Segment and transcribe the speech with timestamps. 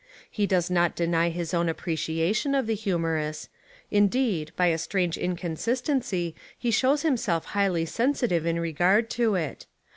[0.31, 3.49] He does not deny his own appreciation of the humorous.
[3.91, 9.67] Indeed, by a strange inconsistency he shows himself highly sensitive in regard to it.